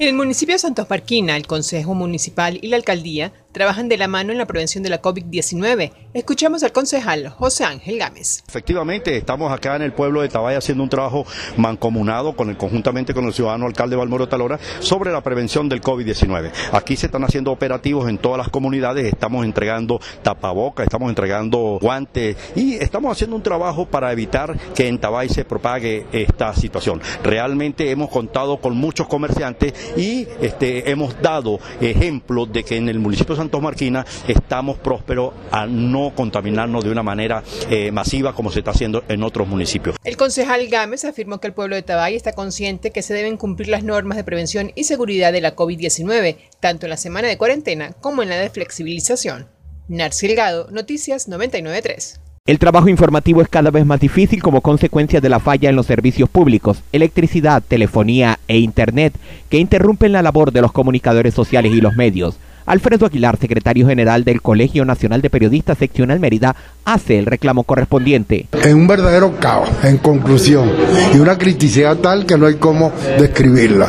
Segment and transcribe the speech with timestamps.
[0.00, 4.08] En el municipio de Santos Marquina, el Consejo Municipal y la Alcaldía trabajan de la
[4.08, 5.92] mano en la prevención de la COVID-19.
[6.14, 8.42] Escuchamos al concejal José Ángel Gámez.
[8.48, 11.26] Efectivamente, estamos acá en el pueblo de Tabay haciendo un trabajo
[11.56, 16.50] mancomunado con el, conjuntamente con el ciudadano alcalde Valmoro Talora sobre la prevención del COVID-19.
[16.72, 22.36] Aquí se están haciendo operativos en todas las comunidades, estamos entregando tapabocas, estamos entregando guantes
[22.54, 27.00] y estamos haciendo un trabajo para evitar que en Tabay se propague esta situación.
[27.22, 32.98] Realmente hemos contado con muchos comerciantes y este, hemos dado ejemplo de que en el
[32.98, 38.58] municipio Santos Marquina estamos prósperos a no contaminarnos de una manera eh, masiva como se
[38.58, 39.96] está haciendo en otros municipios.
[40.04, 43.68] El concejal Gámez afirmó que el pueblo de Tabay está consciente que se deben cumplir
[43.68, 47.92] las normas de prevención y seguridad de la COVID-19, tanto en la semana de cuarentena
[48.02, 49.48] como en la de flexibilización.
[49.88, 52.20] Narci Delgado, Noticias 993.
[52.46, 55.86] El trabajo informativo es cada vez más difícil como consecuencia de la falla en los
[55.86, 59.14] servicios públicos, electricidad, telefonía e Internet,
[59.48, 62.38] que interrumpen la labor de los comunicadores sociales y los medios.
[62.70, 66.54] Alfredo Aguilar, secretario general del Colegio Nacional de Periodistas Seccional Mérida,
[66.84, 68.46] hace el reclamo correspondiente.
[68.52, 70.70] Es un verdadero caos, en conclusión,
[71.12, 73.88] y una criticidad tal que no hay cómo describirla.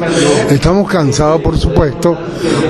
[0.50, 2.18] Estamos cansados, por supuesto,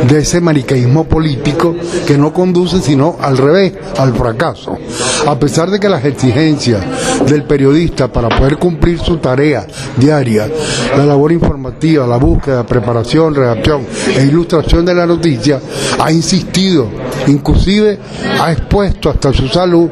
[0.09, 4.77] de ese maniqueísmo político que no conduce sino al revés, al fracaso.
[5.25, 6.83] A pesar de que las exigencias
[7.25, 9.65] del periodista para poder cumplir su tarea
[9.95, 10.49] diaria,
[10.97, 13.85] la labor informativa, la búsqueda, preparación, redacción
[14.17, 15.61] e ilustración de la noticia,
[16.03, 16.89] ha insistido,
[17.27, 17.99] inclusive
[18.39, 19.89] ha expuesto hasta su salud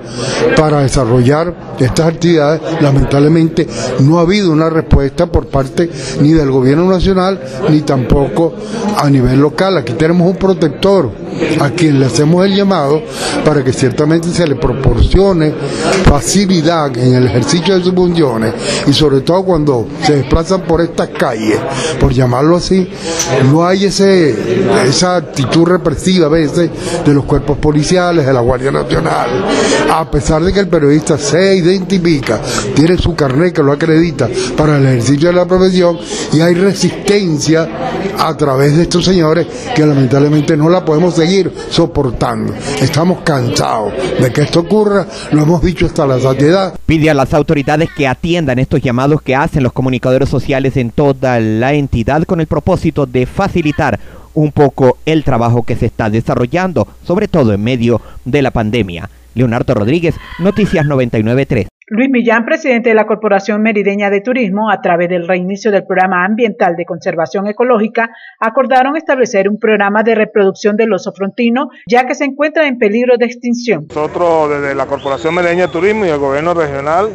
[0.56, 2.62] para desarrollar estas actividades.
[2.82, 3.68] Lamentablemente
[4.00, 5.90] no ha habido una respuesta por parte
[6.22, 8.54] ni del gobierno nacional ni tampoco
[8.98, 9.78] a nivel local.
[9.78, 11.12] Aquí tenemos un protector
[11.60, 13.02] a quien le hacemos el llamado
[13.46, 15.54] para que ciertamente se le proporcione
[16.04, 18.54] facilidad en el ejercicio de sus funciones
[18.88, 21.60] y sobre todo cuando se desplazan por estas calles,
[22.00, 22.90] por llamarlo así,
[23.52, 24.36] no hay ese,
[24.86, 26.70] esa actitud represiva a veces
[27.06, 29.46] de los cuerpos policiales, de la Guardia Nacional,
[29.92, 32.40] a pesar de que el periodista se identifica,
[32.76, 35.98] tiene su carnet que lo acredita para el ejercicio de la profesión
[36.34, 37.68] y hay resistencia
[38.18, 42.54] a través de estos señores que lamentablemente no la podemos seguir soportando.
[42.82, 46.74] Estamos cansados de que esto ocurra, lo hemos dicho hasta la saciedad.
[46.86, 51.40] Pide a las autoridades que atiendan estos llamados que hacen los comunicadores sociales en toda
[51.40, 54.00] la entidad con el propósito de facilitar
[54.34, 59.10] un poco el trabajo que se está desarrollando, sobre todo en medio de la pandemia.
[59.36, 61.68] Leonardo Rodríguez, Noticias 993.
[61.92, 66.24] Luis Millán, presidente de la Corporación Merideña de Turismo, a través del reinicio del programa
[66.24, 72.14] ambiental de conservación ecológica, acordaron establecer un programa de reproducción del oso frontino, ya que
[72.14, 73.88] se encuentra en peligro de extinción.
[73.90, 77.10] Nosotros desde la Corporación Merideña de Turismo y el gobierno regional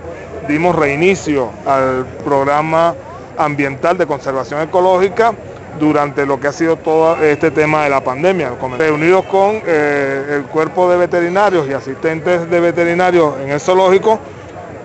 [0.48, 2.94] dimos reinicio al programa
[3.38, 5.34] ambiental de conservación ecológica
[5.78, 8.52] durante lo que ha sido todo este tema de la pandemia.
[8.78, 14.18] Reunidos con eh, el cuerpo de veterinarios y asistentes de veterinarios en el zoológico,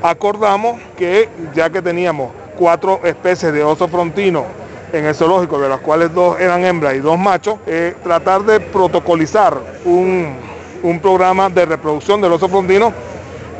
[0.01, 4.45] acordamos que ya que teníamos cuatro especies de oso frontino
[4.91, 8.59] en el zoológico, de las cuales dos eran hembras y dos machos, eh, tratar de
[8.59, 10.35] protocolizar un,
[10.81, 12.91] un programa de reproducción del oso frontino,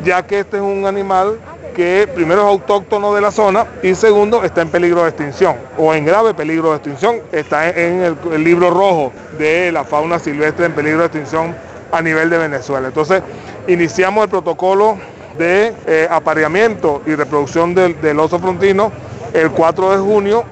[0.04, 1.38] ya que este es un animal
[1.70, 5.94] que primero es autóctono de la zona y segundo está en peligro de extinción o
[5.94, 7.22] en grave peligro de extinción.
[7.32, 11.56] Está en el, libro rojo de la fauna silvestre en peligro de extinción
[11.92, 12.88] a nivel de Venezuela.
[12.88, 13.24] Entonces
[13.68, 14.98] iniciamos el protocolo
[15.38, 18.92] de eh, apareamiento y reproducción del, oso frontino
[19.34, 20.46] el 4 de junio,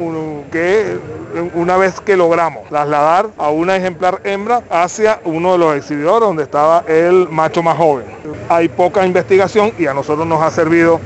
[0.52, 0.98] que
[1.54, 6.44] una vez que logramos trasladar a una ejemplar hembra hacia uno de los exhibidores donde
[6.44, 8.06] estaba el macho más joven.
[8.50, 11.00] Hay poca investigación y a nosotros nos ha servido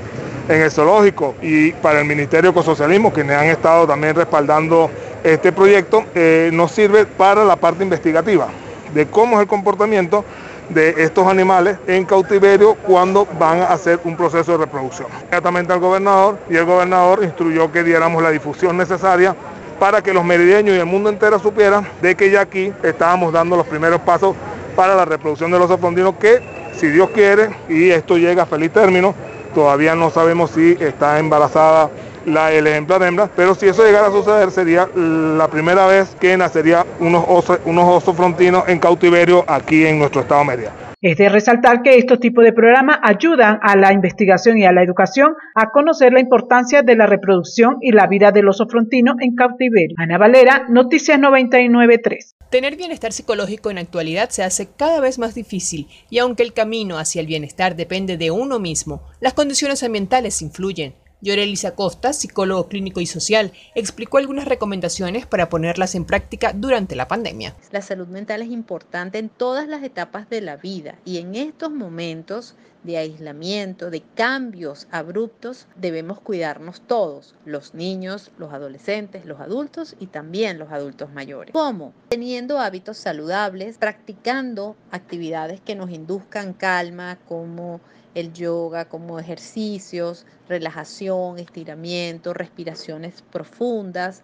[0.48, 4.90] en el zoológico y para el Ministerio de Ecosocialismo, quienes han estado también respaldando
[5.24, 8.48] este proyecto, eh, nos sirve para la parte investigativa
[8.94, 10.26] de cómo es el comportamiento
[10.70, 15.08] de estos animales en cautiverio cuando van a hacer un proceso de reproducción.
[15.24, 19.36] Inmediatamente al gobernador y el gobernador instruyó que diéramos la difusión necesaria
[19.80, 23.58] para que los merideños y el mundo entero supieran de que ya aquí estábamos dando
[23.58, 24.36] los primeros pasos
[24.76, 26.40] para la reproducción de los opondinos que,
[26.76, 29.14] si Dios quiere, y esto llega a feliz término,
[29.54, 31.90] todavía no sabemos si está embarazada
[32.26, 36.38] la, el ejemplar hembra, pero si eso llegara a suceder sería la primera vez que
[36.38, 40.72] nacería unos osos, unos osos frontinos en cautiverio aquí en nuestro estado Mérida.
[41.04, 44.84] Es de resaltar que estos tipos de programas ayudan a la investigación y a la
[44.84, 49.36] educación a conocer la importancia de la reproducción y la vida del oso frontino en
[49.36, 49.96] cautiverio.
[49.98, 52.36] Ana Valera, Noticias 993.
[52.52, 57.00] Tener bienestar psicológico en actualidad se hace cada vez más difícil y aunque el camino
[57.00, 60.94] hacia el bienestar depende de uno mismo, las condiciones ambientales influyen.
[61.22, 67.08] Yorelisa Costa, psicólogo clínico y social, explicó algunas recomendaciones para ponerlas en práctica durante la
[67.08, 67.56] pandemia.
[67.72, 71.72] La salud mental es importante en todas las etapas de la vida y en estos
[71.72, 79.96] momentos de aislamiento, de cambios abruptos, debemos cuidarnos todos, los niños, los adolescentes, los adultos
[80.00, 81.54] y también los adultos mayores.
[81.54, 81.94] ¿Cómo?
[82.10, 87.82] Teniendo hábitos saludables, practicando actividades que nos induzcan calma, como
[88.16, 94.24] el yoga como ejercicios, relajación, estiramiento, respiraciones profundas.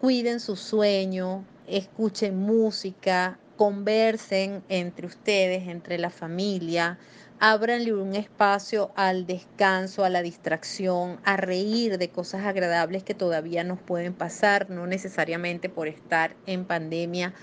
[0.00, 6.98] Cuiden su sueño, escuchen música, conversen entre ustedes, entre la familia,
[7.40, 13.64] ábranle un espacio al descanso, a la distracción, a reír de cosas agradables que todavía
[13.64, 17.34] nos pueden pasar, no necesariamente por estar en pandemia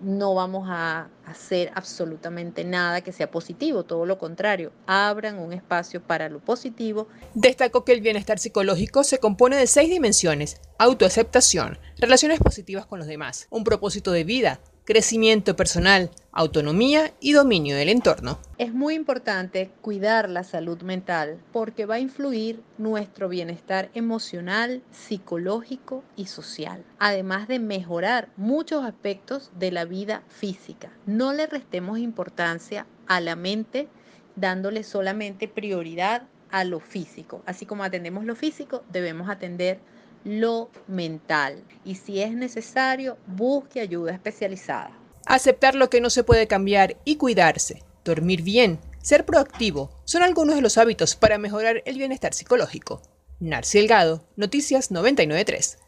[0.00, 6.02] no vamos a hacer absolutamente nada que sea positivo, todo lo contrario, abran un espacio
[6.02, 7.08] para lo positivo.
[7.34, 13.08] Destacó que el bienestar psicológico se compone de seis dimensiones, autoaceptación, relaciones positivas con los
[13.08, 18.38] demás, un propósito de vida, crecimiento personal, autonomía y dominio del entorno.
[18.58, 26.04] Es muy importante cuidar la salud mental porque va a influir nuestro bienestar emocional, psicológico
[26.16, 30.90] y social, además de mejorar muchos aspectos de la vida física.
[31.06, 33.88] No le restemos importancia a la mente
[34.36, 37.42] dándole solamente prioridad a lo físico.
[37.46, 39.80] Así como atendemos lo físico, debemos atender
[40.24, 44.90] lo mental y si es necesario, busque ayuda especializada.
[45.26, 50.56] Aceptar lo que no se puede cambiar y cuidarse, dormir bien, ser proactivo, son algunos
[50.56, 53.02] de los hábitos para mejorar el bienestar psicológico.
[53.40, 55.78] Narci Elgado, Noticias 993.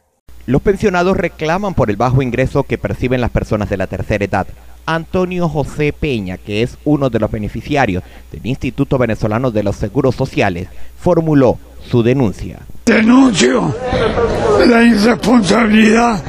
[0.46, 4.46] Los pensionados reclaman por el bajo ingreso que perciben las personas de la tercera edad.
[4.84, 10.14] Antonio José Peña, que es uno de los beneficiarios del Instituto Venezolano de los Seguros
[10.14, 11.58] Sociales, formuló
[11.90, 12.58] su denuncia.
[12.86, 13.74] Denuncio
[14.66, 16.22] la irresponsabilidad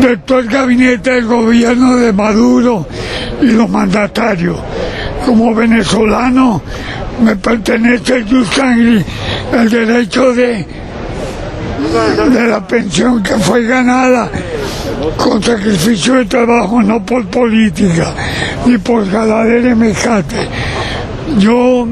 [0.00, 2.86] de todo el gabinete del gobierno de Maduro
[3.42, 4.58] y los mandatarios.
[5.24, 6.62] Como venezolano
[7.22, 9.04] me pertenece el
[9.52, 10.66] el derecho de,
[12.30, 14.30] de la pensión que fue ganada
[15.16, 18.12] con sacrificio de trabajo, no por política,
[18.66, 20.48] ni por galadera y mecate.
[21.38, 21.86] Yo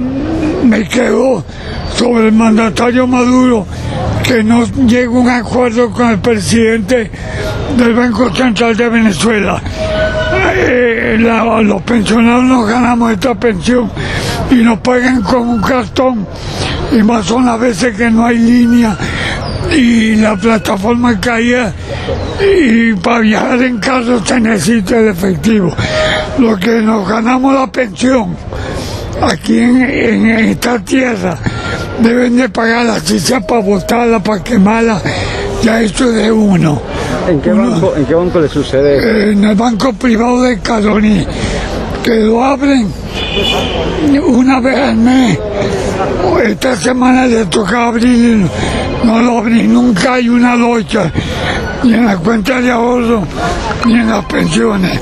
[0.65, 1.45] me quedo
[1.97, 3.67] sobre el mandatario Maduro
[4.23, 7.11] que no llegue un acuerdo con el presidente
[7.77, 9.63] del Banco Central de Venezuela.
[10.57, 13.91] Eh, los pensionados nos ganamos esta pensión
[14.51, 16.27] y nos pagan con un cartón
[16.93, 18.97] y más son las veces que no hay línea
[19.73, 21.73] y la plataforma caía
[22.41, 25.75] y para viajar en carro se necesita el efectivo.
[26.39, 28.37] Lo que nos ganamos la pensión
[29.23, 31.39] aquí en esta tierra
[32.01, 35.01] deben de pagar la chicha para botarla, para quemarla,
[35.63, 36.81] ya hecho de uno.
[37.29, 41.27] ¿En qué, banco, ¿En qué banco le sucede En el banco privado de Caloní,
[42.03, 42.93] que lo abren
[44.27, 45.39] una vez al mes.
[46.45, 48.47] Esta semana le toca abrir,
[49.03, 51.11] no lo abrí, nunca hay una locha,
[51.83, 53.23] ni en la cuenta de ahorro,
[53.87, 55.01] ni en las pensiones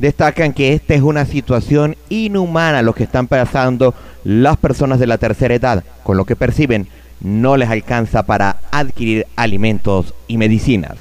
[0.00, 3.94] destacan que esta es una situación inhumana lo que están pasando
[4.24, 6.88] las personas de la tercera edad, con lo que perciben
[7.20, 10.96] no les alcanza para adquirir alimentos y medicinas.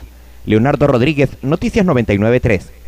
[0.45, 2.78] Leonardo Rodríguez, Noticias 993.